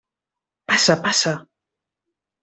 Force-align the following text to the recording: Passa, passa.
Passa, 0.71 0.95
passa. 1.03 1.33